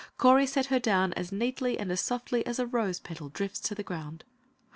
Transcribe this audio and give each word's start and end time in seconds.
Correy 0.17 0.47
set 0.47 0.65
her 0.65 0.79
down 0.79 1.13
as 1.13 1.31
neatly 1.31 1.77
and 1.77 1.91
as 1.91 2.01
softly 2.01 2.43
as 2.47 2.57
a 2.57 2.65
rose 2.65 2.99
petal 2.99 3.29
drifts 3.29 3.59
to 3.59 3.75
the 3.75 3.83
ground. 3.83 4.23